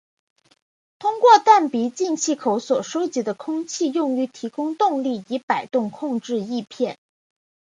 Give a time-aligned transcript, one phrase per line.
[0.97, 6.97] 通过弹鼻进气口所收集的空气用于提供动力以摆动控制翼片。